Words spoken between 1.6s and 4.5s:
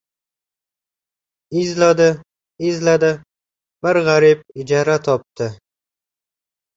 Izladi-izladi, bir g‘arib